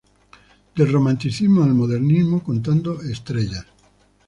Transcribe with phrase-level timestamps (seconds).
[0.75, 3.67] Del Romanticismo al Modernismo, "Contando estrellas".